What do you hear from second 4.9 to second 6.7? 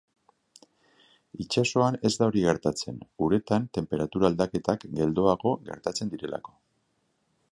geldoago gertatzen direlako.